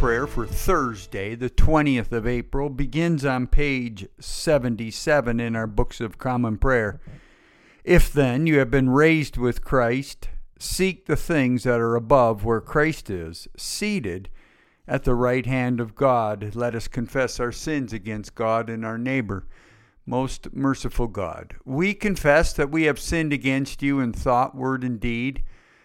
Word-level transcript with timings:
prayer 0.00 0.26
for 0.26 0.46
Thursday, 0.46 1.34
the 1.34 1.50
20th 1.50 2.10
of 2.10 2.26
April, 2.26 2.70
begins 2.70 3.24
on 3.24 3.46
page 3.46 4.08
77 4.18 5.38
in 5.38 5.54
our 5.54 5.66
Books 5.66 6.00
of 6.00 6.16
Common 6.16 6.56
Prayer. 6.56 7.00
If 7.84 8.10
then 8.12 8.46
you 8.46 8.58
have 8.58 8.70
been 8.70 8.88
raised 8.88 9.36
with 9.36 9.62
Christ, 9.62 10.30
seek 10.58 11.04
the 11.04 11.16
things 11.16 11.64
that 11.64 11.78
are 11.78 11.96
above 11.96 12.44
where 12.46 12.62
Christ 12.62 13.10
is, 13.10 13.46
seated 13.56 14.30
at 14.88 15.04
the 15.04 15.14
right 15.14 15.44
hand 15.44 15.80
of 15.80 15.94
God. 15.94 16.54
Let 16.54 16.74
us 16.74 16.88
confess 16.88 17.38
our 17.38 17.52
sins 17.52 17.92
against 17.92 18.34
God 18.34 18.70
and 18.70 18.84
our 18.84 18.98
neighbor. 18.98 19.46
Most 20.06 20.52
merciful 20.54 21.08
God, 21.08 21.54
we 21.64 21.92
confess 21.92 22.52
that 22.54 22.70
we 22.70 22.84
have 22.84 22.98
sinned 22.98 23.32
against 23.32 23.82
you 23.82 24.00
in 24.00 24.12
thought, 24.12 24.56
word, 24.56 24.82
and 24.82 24.98
deed 24.98 25.44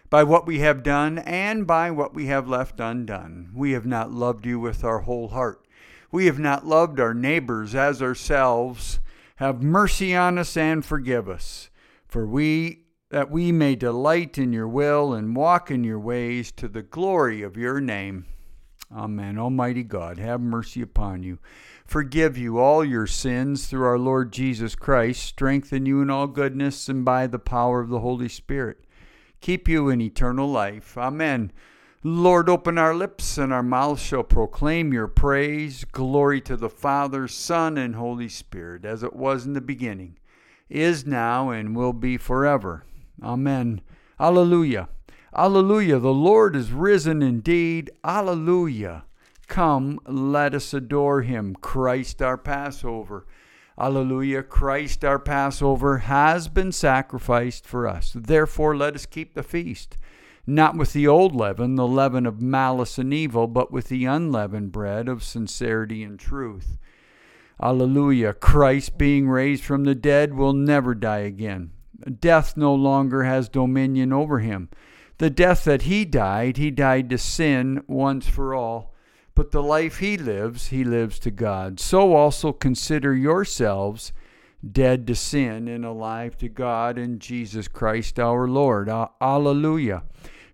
by 0.09 0.23
what 0.23 0.45
we 0.45 0.59
have 0.59 0.83
done 0.83 1.17
and 1.19 1.65
by 1.65 1.91
what 1.91 2.13
we 2.13 2.27
have 2.27 2.47
left 2.47 2.79
undone. 2.79 3.49
We 3.53 3.71
have 3.71 3.85
not 3.85 4.11
loved 4.11 4.45
you 4.45 4.59
with 4.59 4.83
our 4.83 4.99
whole 4.99 5.29
heart. 5.29 5.65
We 6.11 6.27
have 6.27 6.39
not 6.39 6.65
loved 6.65 6.99
our 6.99 7.13
neighbors 7.13 7.75
as 7.75 8.01
ourselves. 8.01 8.99
Have 9.37 9.61
mercy 9.61 10.15
on 10.15 10.37
us 10.37 10.55
and 10.55 10.85
forgive 10.85 11.27
us, 11.27 11.69
for 12.07 12.25
we 12.25 12.83
that 13.09 13.29
we 13.29 13.51
may 13.51 13.75
delight 13.75 14.37
in 14.37 14.51
your 14.51 14.67
will 14.67 15.13
and 15.13 15.35
walk 15.35 15.69
in 15.69 15.83
your 15.83 15.99
ways 15.99 16.51
to 16.51 16.67
the 16.67 16.81
glory 16.81 17.43
of 17.43 17.57
your 17.57 17.79
name. 17.79 18.25
Amen. 18.91 19.37
Almighty 19.37 19.83
God, 19.83 20.17
have 20.17 20.41
mercy 20.41 20.81
upon 20.81 21.23
you. 21.23 21.39
Forgive 21.85 22.37
you 22.37 22.57
all 22.57 22.83
your 22.83 23.07
sins 23.07 23.67
through 23.67 23.85
our 23.85 23.99
Lord 23.99 24.31
Jesus 24.31 24.75
Christ, 24.75 25.23
strengthen 25.23 25.85
you 25.85 26.01
in 26.01 26.09
all 26.09 26.27
goodness 26.27 26.89
and 26.89 27.05
by 27.05 27.27
the 27.27 27.39
power 27.39 27.79
of 27.79 27.89
the 27.89 27.99
Holy 27.99 28.29
Spirit 28.29 28.84
keep 29.45 29.67
you 29.67 29.89
in 29.89 30.01
eternal 30.01 30.49
life. 30.49 30.97
Amen. 30.97 31.51
Lord, 32.01 32.49
open 32.49 32.79
our 32.79 32.95
lips, 32.95 33.37
and 33.37 33.53
our 33.53 33.61
mouths 33.61 34.01
shall 34.01 34.23
proclaim 34.23 34.91
your 34.91 35.07
praise. 35.07 35.83
Glory 35.83 36.41
to 36.41 36.57
the 36.57 36.67
Father, 36.67 37.27
Son, 37.27 37.77
and 37.77 37.93
Holy 37.93 38.27
Spirit, 38.27 38.85
as 38.85 39.03
it 39.03 39.15
was 39.15 39.45
in 39.45 39.53
the 39.53 39.61
beginning, 39.61 40.17
is 40.67 41.05
now, 41.05 41.51
and 41.51 41.75
will 41.75 41.93
be 41.93 42.17
forever. 42.17 42.85
Amen. 43.21 43.81
Alleluia. 44.19 44.89
Alleluia. 45.35 45.99
The 45.99 46.11
Lord 46.11 46.55
is 46.55 46.71
risen 46.71 47.21
indeed. 47.21 47.91
Alleluia. 48.03 49.03
Come, 49.47 49.99
let 50.07 50.55
us 50.55 50.73
adore 50.73 51.21
him, 51.21 51.55
Christ 51.61 52.19
our 52.19 52.37
Passover. 52.37 53.27
Alleluia. 53.77 54.41
Christ, 54.41 55.03
our 55.03 55.19
Passover, 55.19 55.99
has 55.99 56.47
been 56.47 56.71
sacrificed 56.71 57.67
for 57.67 57.87
us. 57.87 58.13
Therefore, 58.15 58.75
let 58.75 58.95
us 58.95 59.05
keep 59.05 59.33
the 59.33 59.43
feast, 59.43 59.97
not 60.47 60.77
with 60.77 60.93
the 60.93 61.07
old 61.07 61.35
leaven, 61.35 61.75
the 61.75 61.87
leaven 61.87 62.25
of 62.25 62.41
malice 62.41 62.97
and 62.97 63.13
evil, 63.13 63.47
but 63.47 63.71
with 63.71 63.89
the 63.89 64.05
unleavened 64.05 64.71
bread 64.71 65.09
of 65.09 65.23
sincerity 65.23 66.03
and 66.03 66.17
truth. 66.17 66.77
Alleluia. 67.61 68.33
Christ, 68.33 68.97
being 68.97 69.27
raised 69.27 69.63
from 69.63 69.83
the 69.83 69.95
dead, 69.95 70.33
will 70.33 70.53
never 70.53 70.95
die 70.95 71.19
again. 71.19 71.71
Death 72.19 72.55
no 72.55 72.73
longer 72.73 73.23
has 73.23 73.49
dominion 73.49 74.13
over 74.13 74.39
him. 74.39 74.69
The 75.17 75.29
death 75.29 75.63
that 75.63 75.83
he 75.83 76.05
died, 76.05 76.57
he 76.57 76.71
died 76.71 77.09
to 77.09 77.17
sin 77.17 77.83
once 77.87 78.27
for 78.27 78.53
all 78.53 78.94
but 79.35 79.51
the 79.51 79.61
life 79.61 79.97
he 79.97 80.17
lives, 80.17 80.67
he 80.67 80.83
lives 80.83 81.19
to 81.19 81.29
God. 81.29 81.79
So 81.79 82.15
also 82.15 82.53
consider 82.53 83.13
yourselves 83.13 84.13
dead 84.71 85.05
to 85.07 85.15
sin 85.15 85.67
and 85.67 85.85
alive 85.85 86.37
to 86.37 86.49
God 86.49 86.97
in 86.97 87.19
Jesus 87.19 87.67
Christ 87.67 88.17
our 88.19 88.47
Lord. 88.47 88.89
Alleluia. 88.89 90.03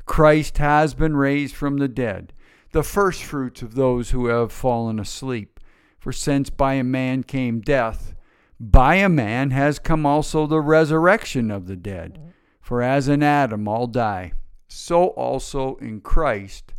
Christ 0.05 0.57
has 0.57 0.93
been 0.93 1.15
raised 1.15 1.55
from 1.55 1.77
the 1.77 1.87
dead, 1.87 2.33
the 2.71 2.83
firstfruits 2.83 3.61
of 3.61 3.75
those 3.75 4.09
who 4.09 4.25
have 4.25 4.51
fallen 4.51 4.99
asleep. 4.99 5.59
For 5.99 6.11
since 6.11 6.49
by 6.49 6.73
a 6.73 6.83
man 6.83 7.23
came 7.23 7.61
death, 7.61 8.15
by 8.59 8.95
a 8.95 9.09
man 9.09 9.51
has 9.51 9.79
come 9.79 10.05
also 10.05 10.47
the 10.47 10.59
resurrection 10.59 11.51
of 11.51 11.67
the 11.67 11.75
dead. 11.75 12.33
For 12.59 12.81
as 12.81 13.07
in 13.07 13.21
Adam 13.21 13.67
all 13.67 13.87
die, 13.87 14.33
so 14.67 15.07
also 15.09 15.75
in 15.75 16.01
Christ 16.01 16.70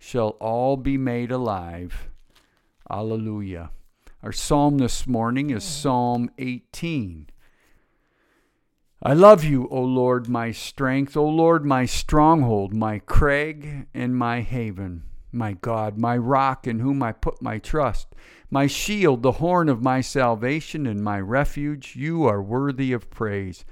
shall 0.00 0.30
all 0.40 0.76
be 0.76 0.96
made 0.96 1.30
alive. 1.30 2.08
Alleluia. 2.90 3.70
Our 4.22 4.32
psalm 4.32 4.78
this 4.78 5.06
morning 5.06 5.50
is 5.50 5.62
hmm. 5.62 5.70
Psalm 5.70 6.30
18. 6.38 7.28
I 9.02 9.14
love 9.14 9.44
you, 9.44 9.68
O 9.70 9.80
Lord, 9.80 10.28
my 10.28 10.50
strength, 10.50 11.16
O 11.16 11.24
Lord, 11.24 11.64
my 11.64 11.86
stronghold, 11.86 12.74
my 12.74 12.98
crag 12.98 13.86
and 13.94 14.16
my 14.16 14.40
haven, 14.40 15.04
my 15.32 15.52
God, 15.52 15.96
my 15.96 16.16
rock 16.16 16.66
in 16.66 16.80
whom 16.80 17.02
I 17.02 17.12
put 17.12 17.40
my 17.40 17.58
trust, 17.58 18.08
my 18.50 18.66
shield, 18.66 19.22
the 19.22 19.32
horn 19.32 19.68
of 19.68 19.82
my 19.82 20.00
salvation, 20.00 20.86
and 20.86 21.02
my 21.02 21.20
refuge. 21.20 21.94
You 21.94 22.24
are 22.24 22.42
worthy 22.42 22.92
of 22.92 23.10
praise. 23.10 23.64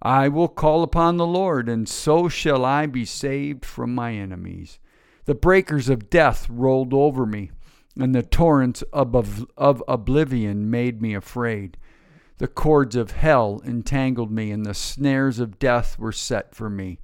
I 0.00 0.28
will 0.28 0.48
call 0.48 0.82
upon 0.82 1.16
the 1.16 1.26
Lord, 1.26 1.68
and 1.68 1.88
so 1.88 2.28
shall 2.28 2.64
I 2.64 2.86
be 2.86 3.04
saved 3.04 3.64
from 3.64 3.94
my 3.94 4.14
enemies. 4.14 4.78
The 5.24 5.34
breakers 5.34 5.88
of 5.88 6.10
death 6.10 6.48
rolled 6.50 6.92
over 6.92 7.26
me, 7.26 7.50
and 7.98 8.14
the 8.14 8.22
torrents 8.22 8.82
of, 8.92 9.84
oblivion 9.86 10.70
made 10.70 11.00
me 11.00 11.14
afraid. 11.14 11.76
The 12.38 12.48
cords 12.48 12.96
of 12.96 13.12
hell 13.12 13.60
entangled 13.64 14.32
me, 14.32 14.50
and 14.50 14.66
the 14.66 14.74
snares 14.74 15.38
of 15.38 15.58
death 15.58 15.98
were 15.98 16.12
set 16.12 16.54
for 16.54 16.68
me. 16.68 16.98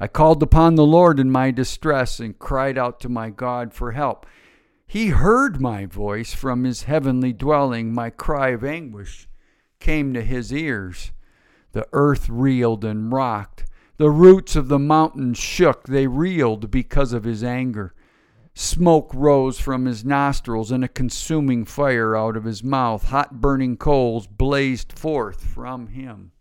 I 0.00 0.08
called 0.08 0.42
upon 0.42 0.74
the 0.74 0.86
Lord 0.86 1.20
in 1.20 1.30
my 1.30 1.52
distress 1.52 2.18
and 2.18 2.36
cried 2.36 2.76
out 2.76 2.98
to 3.00 3.08
my 3.08 3.30
God 3.30 3.72
for 3.72 3.92
help. 3.92 4.26
He 4.84 5.08
heard 5.08 5.60
my 5.60 5.86
voice 5.86 6.34
from 6.34 6.64
his 6.64 6.82
heavenly 6.82 7.32
dwelling. 7.32 7.94
My 7.94 8.10
cry 8.10 8.48
of 8.48 8.64
anguish 8.64 9.28
came 9.78 10.12
to 10.14 10.22
his 10.22 10.52
ears. 10.52 11.12
The 11.70 11.86
earth 11.92 12.28
reeled 12.28 12.84
and 12.84 13.12
rocked. 13.12 13.64
The 14.02 14.10
roots 14.10 14.56
of 14.56 14.66
the 14.66 14.80
mountains 14.80 15.38
shook, 15.38 15.84
they 15.84 16.08
reeled 16.08 16.72
because 16.72 17.12
of 17.12 17.22
his 17.22 17.44
anger. 17.44 17.94
Smoke 18.52 19.12
rose 19.14 19.60
from 19.60 19.84
his 19.84 20.04
nostrils, 20.04 20.72
and 20.72 20.82
a 20.82 20.88
consuming 20.88 21.64
fire 21.64 22.16
out 22.16 22.36
of 22.36 22.42
his 22.42 22.64
mouth. 22.64 23.04
Hot 23.10 23.40
burning 23.40 23.76
coals 23.76 24.26
blazed 24.26 24.92
forth 24.92 25.44
from 25.44 25.86
him. 25.86 26.32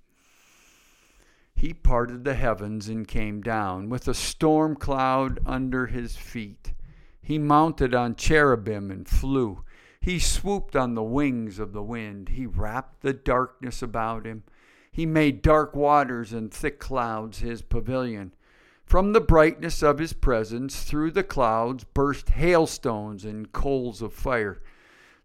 He 1.54 1.72
parted 1.72 2.24
the 2.24 2.34
heavens 2.34 2.90
and 2.90 3.08
came 3.08 3.44
down, 3.44 3.90
with 3.90 4.08
a 4.08 4.16
storm 4.16 4.76
cloud 4.76 5.40
under 5.46 5.86
his 5.86 6.16
feet. 6.16 6.74
He 7.22 7.38
mounted 7.38 7.94
on 7.94 8.16
cherubim 8.16 8.90
and 8.90 9.08
flew. 9.08 9.64
He 10.00 10.18
swooped 10.18 10.76
on 10.76 10.96
the 10.96 11.04
wings 11.04 11.60
of 11.60 11.74
the 11.74 11.84
wind. 11.84 12.30
He 12.30 12.48
wrapped 12.48 13.02
the 13.02 13.14
darkness 13.14 13.84
about 13.84 14.26
him. 14.26 14.46
He 14.92 15.06
made 15.06 15.42
dark 15.42 15.76
waters 15.76 16.34
and 16.34 16.52
thick 16.52 16.80
clouds 16.80 17.40
his 17.40 17.62
pavilion. 17.62 18.34
From 18.84 19.14
the 19.14 19.22
brightness 19.22 19.82
of 19.82 20.00
his 20.00 20.12
presence, 20.12 20.84
through 20.84 21.12
the 21.12 21.24
clouds, 21.24 21.86
burst 21.86 22.32
hailstones 22.32 23.24
and 23.24 23.54
coals 23.54 24.02
of 24.02 24.12
fire. 24.12 24.62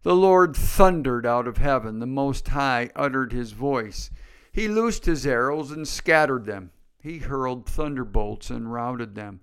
The 0.03 0.15
Lord 0.15 0.55
thundered 0.55 1.25
out 1.25 1.47
of 1.47 1.57
heaven. 1.57 1.99
The 1.99 2.05
Most 2.05 2.47
High 2.47 2.91
uttered 2.95 3.33
his 3.33 3.51
voice. 3.51 4.09
He 4.53 4.69
loosed 4.69 5.05
his 5.05 5.27
arrows 5.27 5.69
and 5.69 5.85
scattered 5.85 6.45
them. 6.45 6.71
He 7.01 7.17
hurled 7.17 7.65
thunderbolts 7.65 8.49
and 8.49 8.71
routed 8.71 9.15
them. 9.15 9.41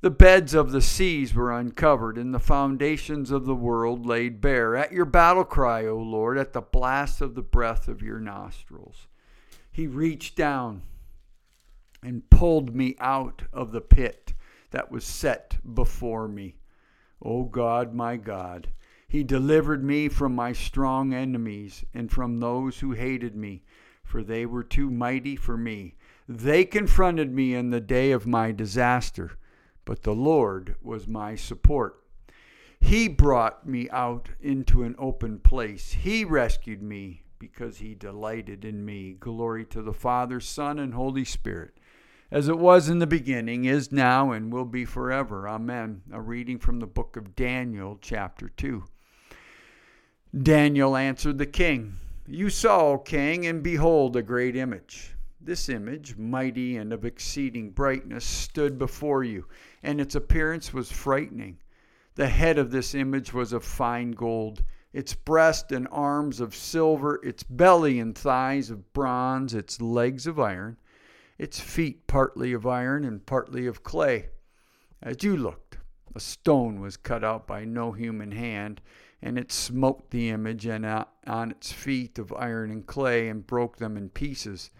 The 0.00 0.10
beds 0.10 0.54
of 0.54 0.72
the 0.72 0.80
seas 0.80 1.34
were 1.34 1.52
uncovered, 1.52 2.16
and 2.16 2.34
the 2.34 2.40
foundations 2.40 3.30
of 3.30 3.44
the 3.44 3.54
world 3.54 4.06
laid 4.06 4.40
bare. 4.40 4.74
At 4.74 4.92
your 4.92 5.04
battle 5.04 5.44
cry, 5.44 5.86
O 5.86 5.98
Lord, 5.98 6.38
at 6.38 6.54
the 6.54 6.62
blast 6.62 7.20
of 7.20 7.34
the 7.34 7.42
breath 7.42 7.88
of 7.88 8.02
your 8.02 8.20
nostrils. 8.20 9.06
He 9.74 9.88
reached 9.88 10.36
down 10.36 10.82
and 12.00 12.30
pulled 12.30 12.76
me 12.76 12.94
out 13.00 13.42
of 13.52 13.72
the 13.72 13.80
pit 13.80 14.32
that 14.70 14.88
was 14.88 15.04
set 15.04 15.58
before 15.74 16.28
me. 16.28 16.54
O 17.20 17.42
God, 17.42 17.92
my 17.92 18.16
God, 18.16 18.68
He 19.08 19.24
delivered 19.24 19.82
me 19.82 20.08
from 20.08 20.32
my 20.32 20.52
strong 20.52 21.12
enemies 21.12 21.84
and 21.92 22.08
from 22.08 22.38
those 22.38 22.78
who 22.78 22.92
hated 22.92 23.34
me, 23.34 23.64
for 24.04 24.22
they 24.22 24.46
were 24.46 24.62
too 24.62 24.90
mighty 24.90 25.34
for 25.34 25.56
me. 25.56 25.96
They 26.28 26.64
confronted 26.64 27.32
me 27.32 27.52
in 27.52 27.70
the 27.70 27.80
day 27.80 28.12
of 28.12 28.28
my 28.28 28.52
disaster, 28.52 29.32
but 29.84 30.04
the 30.04 30.14
Lord 30.14 30.76
was 30.82 31.08
my 31.08 31.34
support. 31.34 32.00
He 32.78 33.08
brought 33.08 33.66
me 33.66 33.90
out 33.90 34.28
into 34.40 34.84
an 34.84 34.94
open 35.00 35.40
place. 35.40 35.94
He 35.94 36.24
rescued 36.24 36.80
me 36.80 37.23
because 37.52 37.76
he 37.76 37.94
delighted 37.94 38.64
in 38.64 38.82
me. 38.86 39.12
Glory 39.20 39.66
to 39.66 39.82
the 39.82 39.92
Father, 39.92 40.40
Son, 40.40 40.78
and 40.78 40.94
Holy 40.94 41.26
Spirit, 41.26 41.74
as 42.30 42.48
it 42.48 42.58
was 42.58 42.88
in 42.88 43.00
the 43.00 43.06
beginning, 43.06 43.66
is 43.66 43.92
now, 43.92 44.32
and 44.32 44.50
will 44.50 44.64
be 44.64 44.86
forever. 44.86 45.46
Amen. 45.46 46.00
A 46.10 46.22
reading 46.22 46.58
from 46.58 46.80
the 46.80 46.86
book 46.86 47.18
of 47.18 47.36
Daniel, 47.36 47.98
chapter 48.00 48.48
2. 48.48 48.84
Daniel 50.42 50.96
answered 50.96 51.36
the 51.36 51.44
king, 51.44 51.98
You 52.26 52.48
saw, 52.48 52.92
O 52.92 52.98
king, 52.98 53.46
and 53.46 53.62
behold, 53.62 54.16
a 54.16 54.22
great 54.22 54.56
image. 54.56 55.14
This 55.38 55.68
image, 55.68 56.16
mighty 56.16 56.78
and 56.78 56.94
of 56.94 57.04
exceeding 57.04 57.72
brightness, 57.72 58.24
stood 58.24 58.78
before 58.78 59.22
you, 59.22 59.46
and 59.82 60.00
its 60.00 60.14
appearance 60.14 60.72
was 60.72 60.90
frightening. 60.90 61.58
The 62.14 62.28
head 62.28 62.58
of 62.58 62.70
this 62.70 62.94
image 62.94 63.34
was 63.34 63.52
of 63.52 63.64
fine 63.64 64.12
gold, 64.12 64.64
its 64.94 65.12
breast 65.12 65.72
and 65.72 65.88
arms 65.90 66.38
of 66.38 66.54
silver, 66.54 67.20
its 67.24 67.42
belly 67.42 67.98
and 67.98 68.16
thighs 68.16 68.70
of 68.70 68.92
bronze, 68.92 69.52
its 69.52 69.80
legs 69.80 70.24
of 70.24 70.38
iron, 70.38 70.78
its 71.36 71.58
feet 71.58 72.06
partly 72.06 72.52
of 72.52 72.64
iron 72.64 73.04
and 73.04 73.26
partly 73.26 73.66
of 73.66 73.82
clay. 73.82 74.28
As 75.02 75.24
you 75.24 75.36
looked, 75.36 75.78
a 76.14 76.20
stone 76.20 76.80
was 76.80 76.96
cut 76.96 77.24
out 77.24 77.44
by 77.44 77.64
no 77.64 77.90
human 77.90 78.30
hand, 78.30 78.80
and 79.20 79.36
it 79.36 79.50
smote 79.50 80.12
the 80.12 80.30
image 80.30 80.64
and 80.64 80.86
uh, 80.86 81.06
on 81.26 81.50
its 81.50 81.72
feet 81.72 82.16
of 82.20 82.32
iron 82.32 82.70
and 82.70 82.86
clay 82.86 83.28
and 83.28 83.44
broke 83.44 83.78
them 83.78 83.96
in 83.96 84.10
pieces. 84.10 84.70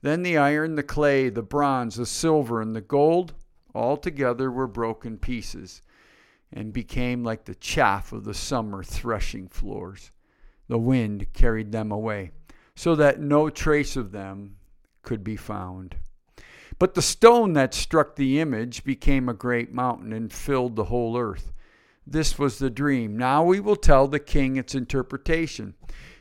Then 0.00 0.22
the 0.22 0.38
iron, 0.38 0.76
the 0.76 0.82
clay, 0.82 1.28
the 1.28 1.42
bronze, 1.42 1.96
the 1.96 2.06
silver, 2.06 2.62
and 2.62 2.74
the 2.74 2.80
gold 2.80 3.34
all 3.74 3.98
together 3.98 4.50
were 4.50 4.66
broken 4.66 5.18
pieces 5.18 5.82
and 6.52 6.72
became 6.72 7.24
like 7.24 7.44
the 7.44 7.54
chaff 7.54 8.12
of 8.12 8.24
the 8.24 8.34
summer 8.34 8.82
threshing 8.82 9.48
floors. 9.48 10.10
The 10.68 10.78
wind 10.78 11.32
carried 11.32 11.72
them 11.72 11.90
away, 11.90 12.32
so 12.74 12.94
that 12.96 13.20
no 13.20 13.50
trace 13.50 13.96
of 13.96 14.12
them 14.12 14.56
could 15.02 15.24
be 15.24 15.36
found. 15.36 15.96
But 16.78 16.94
the 16.94 17.02
stone 17.02 17.52
that 17.52 17.74
struck 17.74 18.16
the 18.16 18.40
image 18.40 18.84
became 18.84 19.28
a 19.28 19.34
great 19.34 19.72
mountain 19.72 20.12
and 20.12 20.32
filled 20.32 20.76
the 20.76 20.84
whole 20.84 21.16
earth. 21.16 21.52
This 22.06 22.38
was 22.38 22.58
the 22.58 22.70
dream. 22.70 23.16
Now 23.16 23.44
we 23.44 23.60
will 23.60 23.76
tell 23.76 24.08
the 24.08 24.18
king 24.18 24.56
its 24.56 24.74
interpretation. 24.74 25.74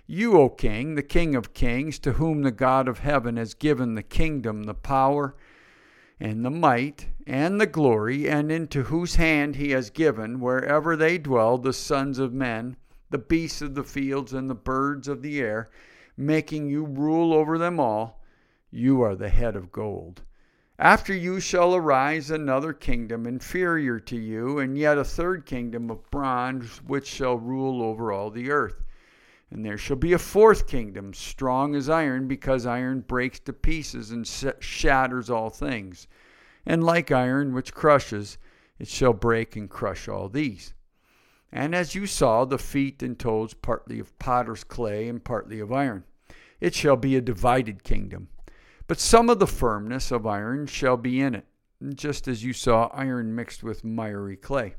You, 0.06 0.38
O 0.38 0.50
king, 0.50 0.96
the 0.96 1.04
king 1.04 1.36
of 1.36 1.54
kings, 1.54 1.98
to 2.00 2.14
whom 2.14 2.44
the 2.44 2.52
God 2.52 2.88
of 2.88 3.00
heaven 3.00 3.38
has 3.38 3.54
given 3.54 3.96
the 3.96 4.04
kingdom, 4.04 4.64
the 4.64 4.74
power, 4.74 5.36
and 6.22 6.46
the 6.46 6.52
might 6.52 7.08
and 7.26 7.60
the 7.60 7.66
glory, 7.66 8.30
and 8.30 8.52
into 8.52 8.84
whose 8.84 9.16
hand 9.16 9.56
he 9.56 9.72
has 9.72 9.90
given, 9.90 10.40
wherever 10.40 10.96
they 10.96 11.18
dwell, 11.18 11.58
the 11.58 11.74
sons 11.74 12.20
of 12.20 12.32
men, 12.32 12.78
the 13.10 13.18
beasts 13.18 13.64
of 13.64 13.74
the 13.74 13.84
fields, 13.84 14.32
and 14.32 14.48
the 14.48 14.54
birds 14.54 15.08
of 15.08 15.24
the 15.24 15.42
air, 15.42 15.72
making 16.16 16.70
you 16.70 16.86
rule 16.86 17.34
over 17.34 17.58
them 17.58 17.80
all. 17.80 18.22
You 18.70 19.02
are 19.02 19.16
the 19.16 19.30
head 19.30 19.56
of 19.56 19.72
gold. 19.72 20.22
After 20.78 21.12
you 21.12 21.40
shall 21.40 21.74
arise 21.74 22.30
another 22.30 22.72
kingdom 22.72 23.26
inferior 23.26 24.00
to 24.02 24.18
you, 24.18 24.60
and 24.60 24.78
yet 24.78 25.00
a 25.00 25.04
third 25.04 25.48
kingdom 25.48 25.90
of 25.90 26.08
bronze, 26.12 26.84
which 26.86 27.08
shall 27.08 27.38
rule 27.38 27.82
over 27.82 28.12
all 28.12 28.30
the 28.30 28.52
earth. 28.52 28.84
And 29.52 29.66
there 29.66 29.78
shall 29.78 29.98
be 29.98 30.14
a 30.14 30.18
fourth 30.18 30.66
kingdom, 30.66 31.14
strong 31.14 31.76
as 31.76 31.90
iron, 31.90 32.28
because 32.28 32.66
iron 32.66 33.02
breaks 33.02 33.40
to 33.42 33.54
pieces 33.54 34.10
and 34.10 34.26
shatters 34.26 35.30
all 35.30 35.50
things. 35.50 36.08
And 36.66 36.84
like 36.84 37.12
iron, 37.12 37.54
which 37.54 37.74
crushes, 37.74 38.38
it 38.80 38.88
shall 38.88 39.14
break 39.14 39.58
and 39.58 39.70
crush 39.70 40.08
all 40.08 40.30
these. 40.30 40.74
And 41.52 41.76
as 41.76 41.96
you 41.96 42.06
saw, 42.06 42.46
the 42.46 42.58
feet 42.58 43.04
and 43.04 43.20
toes 43.20 43.54
partly 43.54 44.00
of 44.00 44.18
potter's 44.20 44.64
clay 44.64 45.10
and 45.10 45.22
partly 45.22 45.60
of 45.60 45.74
iron. 45.74 46.06
It 46.62 46.74
shall 46.74 46.96
be 46.96 47.18
a 47.18 47.22
divided 47.22 47.84
kingdom. 47.84 48.30
But 48.88 49.00
some 49.00 49.30
of 49.30 49.40
the 49.40 49.48
firmness 49.48 50.12
of 50.12 50.26
iron 50.26 50.66
shall 50.68 50.96
be 50.96 51.20
in 51.20 51.36
it, 51.36 51.46
just 51.94 52.28
as 52.28 52.44
you 52.44 52.54
saw 52.54 52.90
iron 52.94 53.36
mixed 53.36 53.64
with 53.64 53.84
miry 53.84 54.38
clay. 54.38 54.76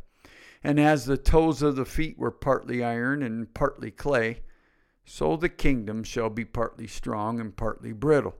And 0.64 0.80
as 0.80 1.04
the 1.04 1.18
toes 1.18 1.60
of 1.60 1.76
the 1.76 1.84
feet 1.84 2.16
were 2.16 2.30
partly 2.30 2.82
iron 2.82 3.22
and 3.22 3.52
partly 3.52 3.90
clay, 3.90 4.40
so 5.14 5.36
the 5.36 5.48
kingdom 5.50 6.02
shall 6.02 6.30
be 6.30 6.42
partly 6.42 6.86
strong 6.86 7.38
and 7.38 7.54
partly 7.54 7.92
brittle. 7.92 8.34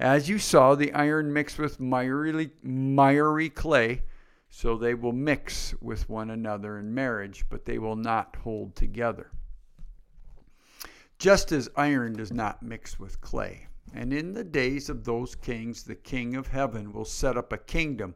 As 0.00 0.30
you 0.30 0.38
saw 0.38 0.74
the 0.74 0.90
iron 0.94 1.30
mixed 1.30 1.58
with 1.58 1.78
miry, 1.78 2.48
miry 2.62 3.50
clay, 3.50 4.00
so 4.48 4.78
they 4.78 4.94
will 4.94 5.12
mix 5.12 5.74
with 5.82 6.08
one 6.08 6.30
another 6.30 6.78
in 6.78 6.94
marriage, 6.94 7.44
but 7.50 7.66
they 7.66 7.78
will 7.78 7.96
not 7.96 8.34
hold 8.36 8.74
together. 8.74 9.30
Just 11.18 11.52
as 11.52 11.68
iron 11.76 12.14
does 12.14 12.32
not 12.32 12.62
mix 12.62 12.98
with 12.98 13.20
clay. 13.20 13.66
And 13.92 14.10
in 14.10 14.32
the 14.32 14.42
days 14.42 14.88
of 14.88 15.04
those 15.04 15.34
kings, 15.34 15.82
the 15.82 15.96
King 15.96 16.34
of 16.34 16.46
heaven 16.46 16.94
will 16.94 17.04
set 17.04 17.36
up 17.36 17.52
a 17.52 17.58
kingdom 17.58 18.14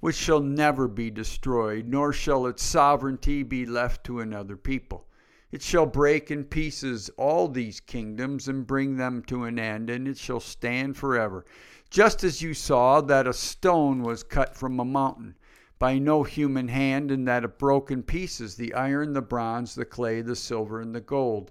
which 0.00 0.16
shall 0.16 0.40
never 0.40 0.88
be 0.88 1.12
destroyed, 1.12 1.86
nor 1.86 2.12
shall 2.12 2.48
its 2.48 2.64
sovereignty 2.64 3.44
be 3.44 3.66
left 3.66 4.02
to 4.06 4.18
another 4.18 4.56
people. 4.56 5.06
It 5.52 5.62
shall 5.62 5.86
break 5.86 6.30
in 6.30 6.44
pieces 6.44 7.10
all 7.16 7.48
these 7.48 7.80
kingdoms 7.80 8.46
and 8.46 8.66
bring 8.66 8.96
them 8.96 9.22
to 9.24 9.44
an 9.44 9.58
end, 9.58 9.90
and 9.90 10.06
it 10.06 10.16
shall 10.16 10.38
stand 10.38 10.96
forever. 10.96 11.44
Just 11.90 12.22
as 12.22 12.40
you 12.40 12.54
saw 12.54 13.00
that 13.00 13.26
a 13.26 13.32
stone 13.32 14.02
was 14.02 14.22
cut 14.22 14.56
from 14.56 14.78
a 14.78 14.84
mountain 14.84 15.36
by 15.80 15.98
no 15.98 16.22
human 16.22 16.68
hand, 16.68 17.10
and 17.10 17.26
that 17.26 17.42
it 17.42 17.58
broke 17.58 17.90
in 17.90 18.04
pieces 18.04 18.54
the 18.54 18.72
iron, 18.74 19.12
the 19.12 19.22
bronze, 19.22 19.74
the 19.74 19.84
clay, 19.84 20.20
the 20.20 20.36
silver, 20.36 20.80
and 20.80 20.94
the 20.94 21.00
gold. 21.00 21.50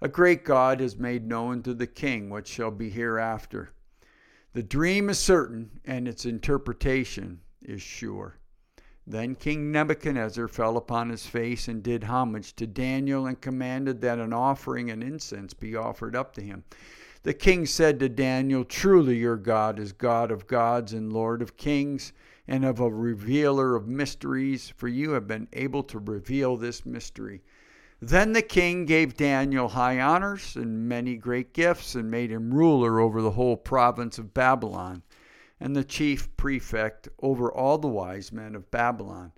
A 0.00 0.08
great 0.08 0.44
God 0.44 0.80
has 0.80 0.96
made 0.96 1.28
known 1.28 1.62
to 1.62 1.74
the 1.74 1.86
king 1.86 2.30
what 2.30 2.48
shall 2.48 2.72
be 2.72 2.90
hereafter. 2.90 3.70
The 4.54 4.62
dream 4.64 5.08
is 5.08 5.20
certain, 5.20 5.78
and 5.84 6.08
its 6.08 6.24
interpretation 6.24 7.42
is 7.62 7.80
sure. 7.80 8.39
Then 9.10 9.34
King 9.34 9.72
Nebuchadnezzar 9.72 10.46
fell 10.46 10.76
upon 10.76 11.10
his 11.10 11.26
face 11.26 11.66
and 11.66 11.82
did 11.82 12.04
homage 12.04 12.54
to 12.54 12.64
Daniel 12.64 13.26
and 13.26 13.40
commanded 13.40 14.00
that 14.02 14.20
an 14.20 14.32
offering 14.32 14.88
and 14.88 15.02
incense 15.02 15.52
be 15.52 15.74
offered 15.74 16.14
up 16.14 16.32
to 16.34 16.40
him. 16.40 16.62
The 17.24 17.34
king 17.34 17.66
said 17.66 17.98
to 17.98 18.08
Daniel, 18.08 18.64
Truly 18.64 19.16
your 19.16 19.36
God 19.36 19.80
is 19.80 19.92
God 19.92 20.30
of 20.30 20.46
gods 20.46 20.92
and 20.92 21.12
Lord 21.12 21.42
of 21.42 21.56
kings 21.56 22.12
and 22.46 22.64
of 22.64 22.78
a 22.78 22.88
revealer 22.88 23.74
of 23.74 23.88
mysteries, 23.88 24.72
for 24.76 24.86
you 24.86 25.10
have 25.10 25.26
been 25.26 25.48
able 25.54 25.82
to 25.82 25.98
reveal 25.98 26.56
this 26.56 26.86
mystery. 26.86 27.42
Then 28.00 28.32
the 28.32 28.42
king 28.42 28.86
gave 28.86 29.16
Daniel 29.16 29.70
high 29.70 30.00
honors 30.00 30.54
and 30.54 30.88
many 30.88 31.16
great 31.16 31.52
gifts 31.52 31.96
and 31.96 32.12
made 32.12 32.30
him 32.30 32.54
ruler 32.54 33.00
over 33.00 33.20
the 33.20 33.32
whole 33.32 33.56
province 33.56 34.18
of 34.18 34.32
Babylon 34.32 35.02
and 35.60 35.76
the 35.76 35.84
chief 35.84 36.34
prefect 36.36 37.08
over 37.20 37.52
all 37.52 37.78
the 37.78 37.86
wise 37.86 38.32
men 38.32 38.54
of 38.54 38.70
Babylon. 38.70 39.32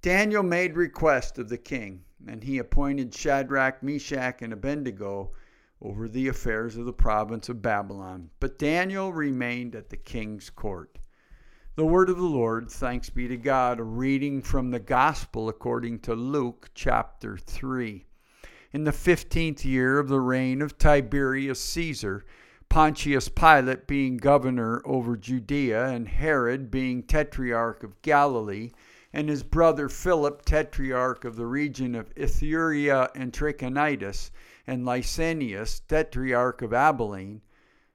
Daniel 0.00 0.44
made 0.44 0.76
request 0.76 1.38
of 1.38 1.48
the 1.48 1.58
king, 1.58 2.04
and 2.26 2.44
he 2.44 2.58
appointed 2.58 3.12
Shadrach, 3.12 3.82
Meshach, 3.82 4.40
and 4.40 4.52
Abednego 4.52 5.32
over 5.82 6.08
the 6.08 6.28
affairs 6.28 6.76
of 6.76 6.86
the 6.86 6.92
province 6.92 7.48
of 7.48 7.60
Babylon. 7.60 8.30
But 8.38 8.58
Daniel 8.58 9.12
remained 9.12 9.74
at 9.74 9.90
the 9.90 9.96
king's 9.96 10.48
court. 10.48 10.98
The 11.74 11.84
word 11.84 12.08
of 12.08 12.16
the 12.16 12.22
Lord, 12.22 12.70
thanks 12.70 13.10
be 13.10 13.28
to 13.28 13.36
God, 13.36 13.78
a 13.80 13.82
reading 13.84 14.40
from 14.40 14.70
the 14.70 14.80
Gospel 14.80 15.48
according 15.48 15.98
to 16.00 16.14
Luke 16.14 16.70
chapter 16.74 17.36
3. 17.36 18.06
In 18.72 18.84
the 18.84 18.92
fifteenth 18.92 19.64
year 19.64 19.98
of 19.98 20.08
the 20.08 20.20
reign 20.20 20.62
of 20.62 20.78
Tiberius 20.78 21.60
Caesar, 21.60 22.24
Pontius 22.68 23.28
Pilate 23.28 23.86
being 23.86 24.16
governor 24.16 24.82
over 24.84 25.16
Judea, 25.16 25.86
and 25.86 26.08
Herod 26.08 26.70
being 26.70 27.02
tetrarch 27.02 27.82
of 27.82 28.02
Galilee, 28.02 28.70
and 29.12 29.28
his 29.28 29.42
brother 29.42 29.88
Philip, 29.88 30.44
tetrarch 30.44 31.24
of 31.24 31.36
the 31.36 31.46
region 31.46 31.94
of 31.94 32.14
Ituraea 32.14 33.10
and 33.14 33.32
Trachonitis, 33.32 34.30
and 34.66 34.84
Lysanias, 34.84 35.80
tetrarch 35.88 36.60
of 36.60 36.72
Abilene, 36.72 37.40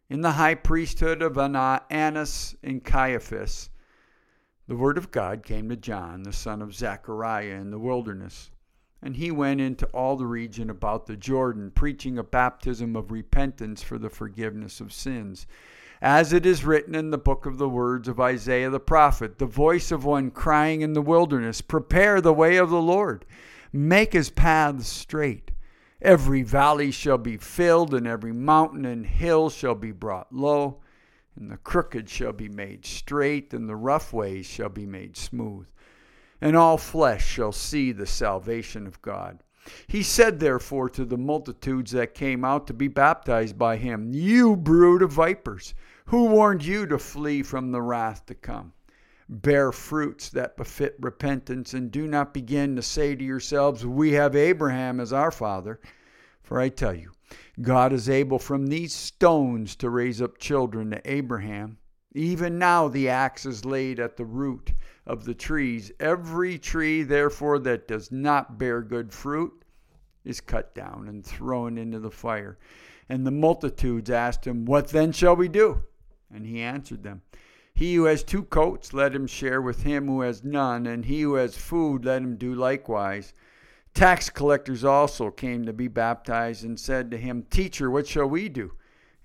in 0.10 0.22
the 0.22 0.32
high 0.32 0.56
priesthood 0.56 1.22
of 1.22 1.38
Annas 1.38 2.56
and 2.64 2.84
Caiaphas, 2.84 3.70
the 4.68 4.76
word 4.76 4.98
of 4.98 5.12
God 5.12 5.44
came 5.44 5.70
to 5.70 5.76
John, 5.76 6.24
the 6.24 6.34
son 6.34 6.62
of 6.62 6.74
Zechariah, 6.74 7.56
in 7.56 7.72
the 7.72 7.80
wilderness. 7.80 8.52
And 9.04 9.16
he 9.16 9.32
went 9.32 9.62
into 9.62 9.88
all 9.88 10.16
the 10.16 10.28
region 10.28 10.70
about 10.70 11.08
the 11.08 11.18
Jordan, 11.18 11.72
preaching 11.72 12.20
a 12.20 12.24
baptism 12.24 12.96
of 12.96 13.12
repentance 13.12 13.82
for 13.82 13.98
the 13.98 14.12
forgiveness 14.12 14.80
of 14.80 14.94
sins. 14.94 15.48
As 16.04 16.34
it 16.34 16.46
is 16.46 16.66
written 16.66 16.94
in 16.94 17.10
the 17.10 17.18
book 17.18 17.48
of 17.48 17.58
the 17.58 17.70
words 17.70 18.08
of 18.08 18.20
Isaiah 18.20 18.70
the 18.70 18.80
prophet, 18.80 19.40
the 19.40 19.48
voice 19.48 19.92
of 19.92 20.06
one 20.06 20.30
crying 20.30 20.82
in 20.82 20.94
the 20.94 21.02
wilderness, 21.02 21.62
Prepare 21.62 22.22
the 22.22 22.34
way 22.34 22.58
of 22.58 22.70
the 22.70 22.82
Lord, 22.82 23.26
make 23.74 24.14
his 24.14 24.30
paths 24.30 24.88
straight. 24.88 25.52
Every 26.00 26.44
valley 26.44 26.92
shall 26.92 27.18
be 27.18 27.38
filled, 27.38 27.96
and 27.96 28.06
every 28.08 28.34
mountain 28.34 28.86
and 28.86 29.06
hill 29.06 29.50
shall 29.50 29.76
be 29.76 29.92
brought 29.92 30.32
low, 30.32 30.82
and 31.36 31.50
the 31.50 31.58
crooked 31.58 32.08
shall 32.08 32.34
be 32.34 32.50
made 32.50 32.86
straight, 32.86 33.52
and 33.52 33.68
the 33.68 33.76
rough 33.76 34.14
ways 34.14 34.46
shall 34.46 34.70
be 34.70 34.86
made 34.86 35.18
smooth 35.18 35.66
and 36.42 36.58
all 36.58 36.78
flesh 36.78 37.26
shall 37.26 37.52
see 37.52 37.92
the 37.92 38.08
salvation 38.08 38.88
of 38.88 39.02
God. 39.02 39.44
He 39.86 40.02
said, 40.02 40.40
therefore, 40.40 40.90
to 40.90 41.06
the 41.06 41.18
multitudes 41.18 41.92
that 41.92 42.16
came 42.16 42.44
out 42.44 42.66
to 42.66 42.74
be 42.74 42.88
baptized 42.88 43.60
by 43.60 43.78
him, 43.78 44.10
You 44.12 44.58
brood 44.58 45.04
of 45.04 45.12
vipers, 45.12 45.76
who 46.06 46.26
warned 46.26 46.66
you 46.66 46.88
to 46.88 46.98
flee 46.98 47.44
from 47.44 47.72
the 47.72 47.82
wrath 47.82 48.26
to 48.26 48.34
come? 48.34 48.74
Bear 49.30 49.72
fruits 49.72 50.30
that 50.30 50.58
befit 50.58 50.98
repentance, 51.00 51.76
and 51.76 51.92
do 51.92 52.08
not 52.08 52.34
begin 52.34 52.76
to 52.76 52.82
say 52.82 53.16
to 53.16 53.24
yourselves, 53.24 53.86
We 53.86 54.14
have 54.14 54.36
Abraham 54.36 55.00
as 55.00 55.14
our 55.14 55.32
father. 55.32 55.80
For 56.42 56.60
I 56.60 56.70
tell 56.70 56.96
you, 56.96 57.12
God 57.62 57.94
is 57.94 58.10
able 58.10 58.40
from 58.40 58.68
these 58.68 58.94
stones 58.94 59.76
to 59.78 59.90
raise 59.90 60.22
up 60.22 60.38
children 60.38 60.92
to 60.92 61.02
Abraham. 61.10 61.78
Even 62.14 62.58
now 62.58 62.90
the 62.90 63.08
axe 63.08 63.46
is 63.46 63.64
laid 63.64 64.00
at 64.00 64.18
the 64.18 64.26
root 64.26 64.74
of 65.12 65.26
the 65.26 65.36
trees. 65.36 65.92
Every 66.00 66.58
tree, 66.58 67.04
therefore, 67.04 67.60
that 67.60 67.86
does 67.86 68.14
not 68.14 68.58
bear 68.58 68.82
good 68.82 69.12
fruit 69.12 69.52
is 70.24 70.40
cut 70.40 70.74
down 70.74 71.10
and 71.10 71.26
thrown 71.26 71.78
into 71.78 72.00
the 72.00 72.10
fire. 72.10 72.58
And 73.10 73.28
the 73.28 73.32
multitudes 73.32 74.10
asked 74.10 74.48
him, 74.48 74.64
What 74.64 74.88
then 74.88 75.12
shall 75.12 75.36
we 75.36 75.50
do? 75.50 75.84
And 76.34 76.46
he 76.46 76.62
answered 76.62 77.04
them, 77.04 77.24
He 77.74 77.96
who 77.96 78.06
has 78.06 78.24
two 78.24 78.44
coats, 78.44 78.94
let 78.94 79.14
him 79.14 79.28
share 79.28 79.62
with 79.62 79.84
him 79.84 80.08
who 80.08 80.22
has 80.22 80.46
none, 80.46 80.88
and 80.88 81.04
he 81.04 81.24
who 81.24 81.34
has 81.34 81.58
food, 81.58 82.06
let 82.06 82.22
him 82.22 82.38
do 82.38 82.56
likewise. 82.56 83.34
Tax 83.94 84.30
collectors 84.30 84.86
also 84.86 85.30
came 85.30 85.66
to 85.66 85.74
be 85.74 85.90
baptized 85.90 86.64
and 86.64 86.80
said 86.80 87.12
to 87.12 87.18
him, 87.18 87.46
Teacher, 87.50 87.92
what 87.92 88.08
shall 88.08 88.28
we 88.28 88.48
do? 88.48 88.72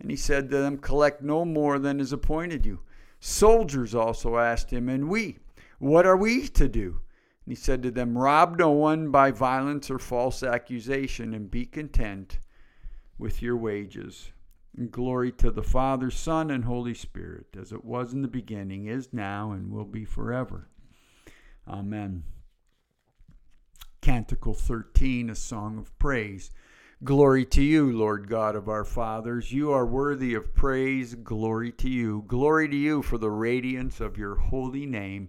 And 0.00 0.10
he 0.10 0.16
said 0.16 0.50
to 0.50 0.56
them, 0.56 0.78
Collect 0.78 1.22
no 1.22 1.44
more 1.44 1.78
than 1.78 2.00
is 2.00 2.12
appointed 2.12 2.66
you. 2.66 2.80
Soldiers 3.20 3.94
also 3.94 4.36
asked 4.36 4.72
him, 4.72 4.88
And 4.88 5.08
we, 5.08 5.38
what 5.78 6.06
are 6.06 6.16
we 6.16 6.48
to 6.48 6.68
do? 6.68 7.00
And 7.44 7.52
he 7.52 7.54
said 7.54 7.82
to 7.82 7.90
them, 7.90 8.18
Rob 8.18 8.58
no 8.58 8.70
one 8.70 9.10
by 9.10 9.30
violence 9.30 9.90
or 9.90 9.98
false 9.98 10.42
accusation, 10.42 11.34
and 11.34 11.50
be 11.50 11.64
content 11.64 12.38
with 13.18 13.42
your 13.42 13.56
wages. 13.56 14.32
And 14.76 14.90
glory 14.90 15.32
to 15.32 15.50
the 15.50 15.62
Father, 15.62 16.10
Son, 16.10 16.50
and 16.50 16.64
Holy 16.64 16.94
Spirit, 16.94 17.46
as 17.58 17.72
it 17.72 17.84
was 17.84 18.12
in 18.12 18.22
the 18.22 18.28
beginning, 18.28 18.86
is 18.86 19.12
now, 19.12 19.52
and 19.52 19.70
will 19.70 19.84
be 19.84 20.04
forever. 20.04 20.68
Amen. 21.66 22.24
Canticle 24.02 24.54
13, 24.54 25.30
a 25.30 25.34
song 25.34 25.78
of 25.78 25.98
praise. 25.98 26.50
Glory 27.04 27.44
to 27.44 27.62
you, 27.62 27.90
Lord 27.90 28.28
God 28.28 28.54
of 28.54 28.68
our 28.68 28.84
fathers. 28.84 29.52
You 29.52 29.72
are 29.72 29.84
worthy 29.84 30.32
of 30.34 30.54
praise. 30.54 31.14
Glory 31.14 31.72
to 31.72 31.90
you. 31.90 32.24
Glory 32.26 32.68
to 32.68 32.76
you 32.76 33.02
for 33.02 33.18
the 33.18 33.30
radiance 33.30 34.00
of 34.00 34.16
your 34.16 34.36
holy 34.36 34.86
name. 34.86 35.28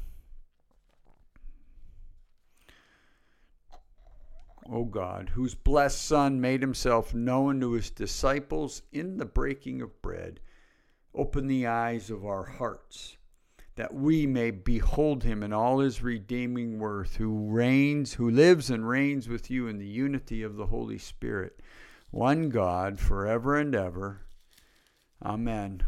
O 4.71 4.85
God, 4.85 5.31
whose 5.33 5.53
blessed 5.53 6.01
Son 6.01 6.39
made 6.39 6.61
himself 6.61 7.13
known 7.13 7.59
to 7.59 7.73
his 7.73 7.89
disciples 7.89 8.81
in 8.91 9.17
the 9.17 9.25
breaking 9.25 9.81
of 9.81 10.01
bread, 10.01 10.39
open 11.13 11.47
the 11.47 11.67
eyes 11.67 12.09
of 12.09 12.25
our 12.25 12.45
hearts 12.45 13.17
that 13.75 13.93
we 13.93 14.27
may 14.27 14.51
behold 14.51 15.23
him 15.23 15.43
in 15.43 15.53
all 15.53 15.79
his 15.79 16.03
redeeming 16.03 16.77
worth, 16.77 17.15
who 17.15 17.49
reigns, 17.49 18.13
who 18.13 18.29
lives 18.29 18.69
and 18.69 18.87
reigns 18.87 19.27
with 19.27 19.49
you 19.49 19.67
in 19.67 19.77
the 19.77 19.87
unity 19.87 20.43
of 20.43 20.55
the 20.55 20.67
Holy 20.67 20.97
Spirit, 20.97 21.59
one 22.09 22.49
God, 22.49 22.99
forever 22.99 23.57
and 23.57 23.73
ever. 23.73 24.21
Amen. 25.23 25.83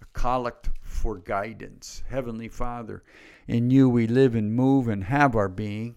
A 0.00 0.04
collect 0.12 0.70
for 0.82 1.16
guidance. 1.16 2.02
Heavenly 2.08 2.48
Father, 2.48 3.02
in 3.48 3.70
you 3.70 3.88
we 3.88 4.06
live 4.06 4.34
and 4.34 4.54
move 4.54 4.86
and 4.86 5.04
have 5.04 5.34
our 5.34 5.48
being. 5.48 5.96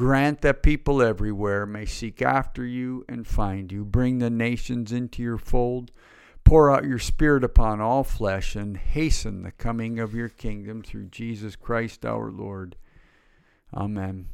Grant 0.00 0.40
that 0.40 0.62
people 0.62 1.02
everywhere 1.02 1.66
may 1.66 1.84
seek 1.84 2.22
after 2.22 2.64
you 2.64 3.04
and 3.06 3.26
find 3.26 3.70
you. 3.70 3.84
Bring 3.84 4.18
the 4.18 4.30
nations 4.30 4.92
into 4.92 5.22
your 5.22 5.36
fold 5.36 5.92
Pour 6.42 6.70
out 6.70 6.84
your 6.84 6.98
Spirit 6.98 7.44
upon 7.44 7.82
all 7.82 8.02
flesh 8.02 8.56
and 8.56 8.78
hasten 8.78 9.42
the 9.42 9.52
coming 9.52 9.98
of 9.98 10.14
your 10.14 10.30
kingdom 10.30 10.82
through 10.82 11.04
Jesus 11.08 11.54
Christ 11.54 12.06
our 12.06 12.30
Lord. 12.30 12.76
Amen. 13.74 14.28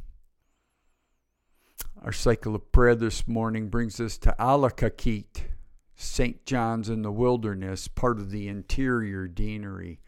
Our 2.01 2.13
cycle 2.13 2.55
of 2.55 2.71
prayer 2.71 2.95
this 2.95 3.27
morning 3.27 3.69
brings 3.69 4.01
us 4.01 4.17
to 4.19 4.37
Allakaket, 4.39 5.47
St. 5.97 6.47
John's 6.47 6.89
in 6.89 7.03
the 7.03 7.11
Wilderness, 7.11 7.89
part 7.89 8.19
of 8.19 8.31
the 8.31 8.47
interior 8.47 9.27
deanery 9.27 9.99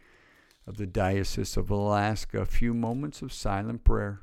of 0.69 0.77
the 0.77 0.87
Diocese 0.87 1.57
of 1.57 1.69
Alaska. 1.69 2.43
A 2.43 2.47
few 2.47 2.73
moments 2.75 3.23
of 3.23 3.33
silent 3.33 3.83
prayer. 3.83 4.23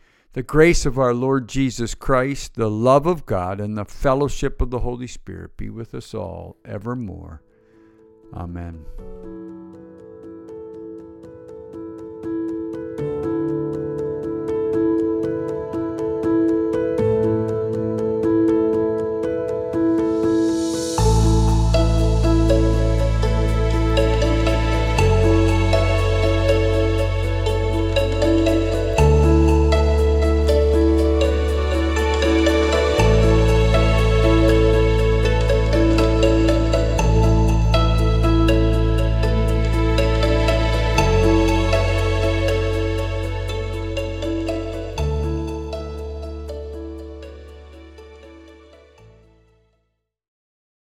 The 0.33 0.43
grace 0.43 0.85
of 0.85 0.97
our 0.97 1.13
Lord 1.13 1.49
Jesus 1.49 1.93
Christ, 1.93 2.55
the 2.55 2.71
love 2.71 3.05
of 3.05 3.25
God, 3.25 3.59
and 3.59 3.77
the 3.77 3.83
fellowship 3.83 4.61
of 4.61 4.69
the 4.69 4.79
Holy 4.79 5.07
Spirit 5.07 5.57
be 5.57 5.69
with 5.69 5.93
us 5.93 6.13
all 6.13 6.55
evermore. 6.63 7.41
Amen. 8.33 8.85